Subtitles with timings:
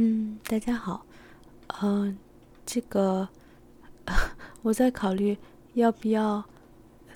[0.00, 1.04] 嗯，大家好，
[1.82, 2.16] 嗯，
[2.64, 3.28] 这个
[4.62, 5.36] 我在考虑
[5.74, 6.44] 要不要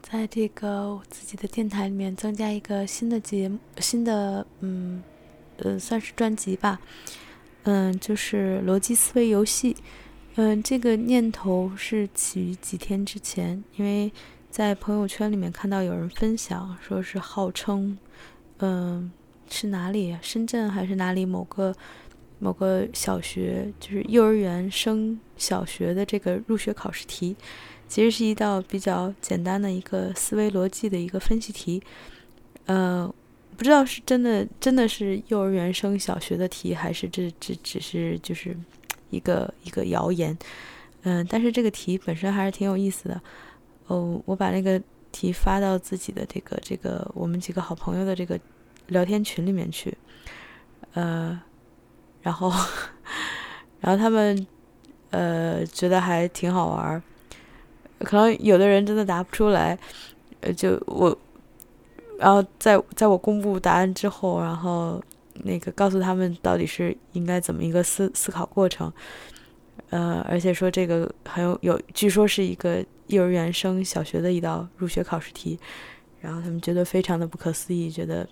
[0.00, 5.02] 在这个自己的电台里面增加一个新的节目，新的嗯
[5.56, 6.78] 呃算是专辑吧，
[7.64, 9.76] 嗯，就是逻辑思维游戏，
[10.36, 14.12] 嗯，这个念头是起于几天之前，因为
[14.52, 17.98] 在朋友圈里面看到有人分享，说是号称
[18.58, 19.10] 嗯
[19.50, 21.74] 是哪里，深圳还是哪里某个。
[22.40, 27.34] 某个小学就是幼儿园升小学的这个入学考试题，
[27.88, 31.82] 其实是一道比较简单的一个思维逻辑的一个分析题。
[32.66, 33.12] 呃，
[33.56, 38.56] 不知道是真的真的是幼儿园升小学的题，还是这这只是就是
[39.10, 40.38] 一个一个谣言。
[41.02, 43.20] 嗯，但是这个题本身还是挺有意思的。
[43.88, 48.38] 哦，我把那个题发到自己的这个这个我们几个好朋友的这个
[48.86, 49.92] 聊天群里面去。
[50.92, 51.40] 呃。
[52.28, 52.52] 然后，
[53.80, 54.46] 然后他们，
[55.08, 57.02] 呃，觉得还挺好玩儿。
[58.00, 59.78] 可能有的人真的答不出来，
[60.42, 61.16] 呃，就我，
[62.18, 65.02] 然后在在我公布答案之后，然后
[65.44, 68.92] 那个告诉他们到底是应该怎么一个思思考过程，
[69.88, 75.58] 呃，而且说这个很有有，据说是一个幼儿园升小学的一道入学考试题，
[76.20, 78.28] 然后他们觉得非常的不可思议，觉得。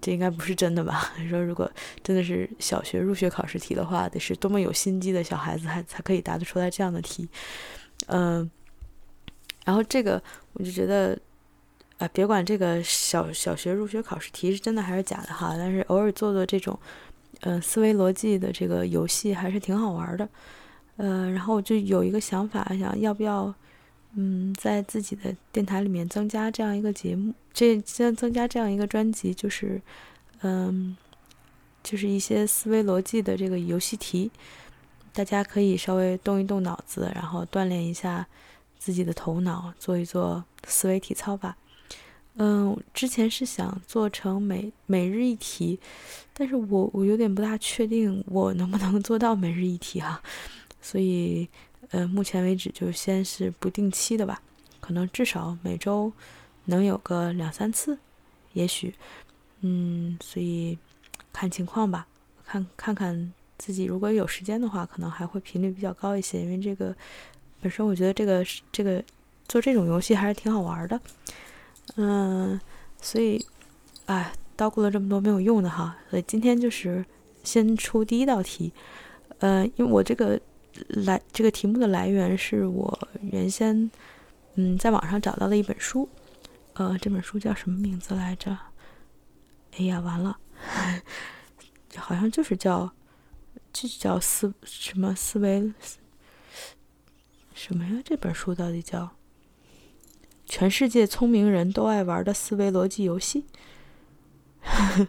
[0.00, 1.12] 这应该不是真的吧？
[1.28, 1.70] 说如果
[2.02, 7.28] 真的是小学入学考试题的话，得是多么有心机的小孩子，还才可以答得出来这样的题。
[8.06, 8.48] 嗯，
[9.64, 10.22] 然后这个
[10.52, 11.18] 我就觉得，
[11.98, 16.78] 啊，别管这个小小学入学考试题是真的还是假的哈，但是偶尔做做这种，
[17.40, 20.28] 呃，思维逻辑的这个游戏还是挺好玩的。
[20.96, 23.54] 呃，然后我就有一个想法，想要不要。
[24.18, 29.78] 嗯，在自己的电台里面增加这样一个节目，这增增加这样一个专辑，就是，
[30.40, 30.96] 嗯，
[31.82, 34.30] 就是一些思维逻辑的这个游戏题，
[35.12, 38.26] 大家可以稍微动一动脑子，然后锻炼一下
[38.78, 41.54] 自己的头脑，做一做思维体操吧。
[42.36, 45.78] 嗯，之前是想做成每每日一题，
[46.32, 50.22] 但是我我有点不大确定我能不能做到每日一题哈，
[50.80, 51.46] 所以。
[51.90, 54.42] 呃，目前为止就先是不定期的吧，
[54.80, 56.12] 可能至少每周
[56.64, 57.96] 能有个两三次，
[58.54, 58.92] 也许，
[59.60, 60.76] 嗯，所以
[61.32, 62.06] 看情况吧，
[62.44, 66.94] 看看看自己如果有时间的话，可能还会频率比较高一些，因为这个
[67.60, 69.02] 本身我觉得这个这个
[69.46, 71.00] 做这种游戏还是挺好玩的，
[71.94, 72.60] 嗯，
[73.00, 73.46] 所以，
[74.06, 77.06] 哎，叨咕了这么多没有用的哈，所以今天就是
[77.44, 78.72] 先出第一道题，
[79.38, 80.40] 呃，因为我这个。
[80.88, 83.90] 来，这个题目的来源是我原先
[84.54, 86.08] 嗯在网上找到的一本书，
[86.74, 88.56] 呃，这本书叫什么名字来着？
[89.78, 90.38] 哎呀，完了，
[91.96, 92.92] 好像就是叫
[93.72, 95.72] 就叫思什么思维
[97.54, 98.00] 什么呀？
[98.04, 99.04] 这本书到底叫
[100.46, 103.44] 《全世界聪明人都爱玩的思维逻辑游戏》？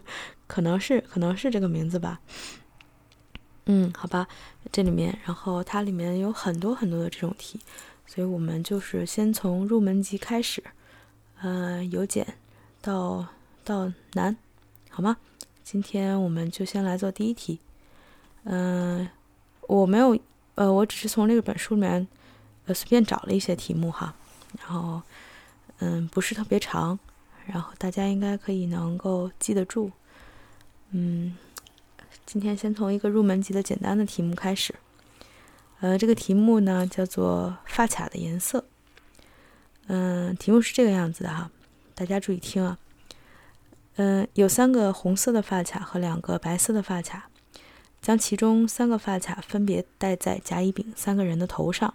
[0.46, 2.20] 可能是，可能是这个名字吧。
[3.70, 4.26] 嗯，好吧，
[4.72, 7.60] 这里面，然后它里面有很多很多的这种题，
[8.06, 10.64] 所以我们就是先从入门级开始，
[11.42, 12.26] 呃，由简
[12.80, 13.26] 到
[13.64, 14.34] 到难，
[14.88, 15.18] 好吗？
[15.62, 17.58] 今天我们就先来做第一题。
[18.44, 19.06] 嗯，
[19.66, 20.18] 我没有，
[20.54, 22.08] 呃，我只是从这本书里面，
[22.64, 24.14] 呃，随便找了一些题目哈，
[24.58, 25.02] 然后，
[25.80, 26.98] 嗯，不是特别长，
[27.44, 29.90] 然后大家应该可以能够记得住，
[30.92, 31.36] 嗯。
[32.30, 34.74] 今天先从一个入门级的简单的题目开始。
[35.80, 38.66] 呃，这个题目呢叫做发卡的颜色。
[39.86, 41.50] 嗯，题目是这个样子的哈，
[41.94, 42.76] 大家注意听啊。
[43.96, 47.30] 嗯，有三个红色的发卡和两个白色的发卡，
[48.02, 51.94] 将其中三个发卡分别戴在甲、乙、丙三个人的头上。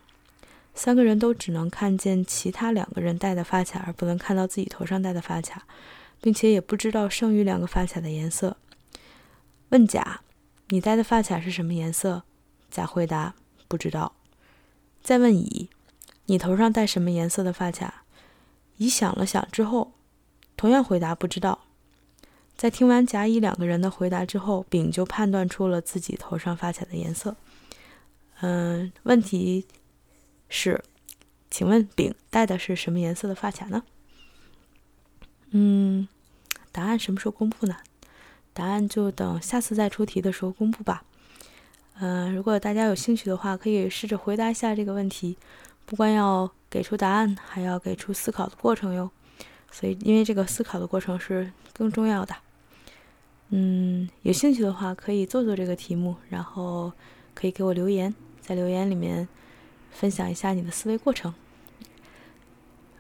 [0.73, 5.67] 三个人都只能看见其他两个人戴的发卡，而不能看到自己头上戴的发卡，
[6.19, 8.57] 并且也不知道剩余两个发卡的颜色。
[9.69, 10.22] 问甲
[10.73, 12.23] ：“你戴的发卡是什么颜色？”
[12.72, 13.35] 甲回答
[13.70, 14.16] ：“不知道。”
[15.03, 15.70] 再问乙
[16.25, 18.05] ：“你头上戴什么颜色的发卡？”
[18.78, 19.91] 乙想了想之后，
[20.58, 21.66] 同样回答：“不知道。”
[22.58, 27.35] 在听完甲、乙两个人的回答之后，丙就判断出了自己头上发卡的颜色。
[28.41, 29.67] 嗯，问题
[30.49, 30.84] 是，
[31.52, 33.84] 请问丙戴的是什么颜色的发卡呢？
[35.52, 36.08] 嗯，
[36.72, 37.78] 答案什么时候公布呢？
[38.53, 41.03] 答案就等下次再出题的时候公布吧。
[42.00, 45.38] 嗯，如果大家有兴趣的话，可以试着回答一下这个问题。
[45.85, 49.11] 不光要给出答案，还要给出思考的过程哟。
[49.72, 52.35] 所以，因为这个思考的过程是更重要的。
[53.50, 56.91] 嗯，有兴趣的话可以做做这个题目，然后
[57.34, 59.28] 可以给我留言，在留言里面
[59.91, 61.34] 分享一下你的思维过程，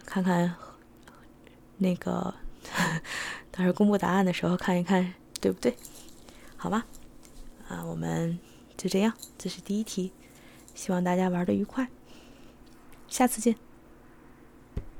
[0.05, 0.53] 看看
[1.77, 2.33] 那个
[3.49, 5.75] 到时候公布答案的时候看一看对不对，
[6.55, 6.85] 好吧？
[7.67, 8.39] 啊，我们
[8.77, 10.13] 就这样，这是第一题，
[10.73, 11.89] 希望大家玩的愉快，
[13.09, 13.57] 下次见。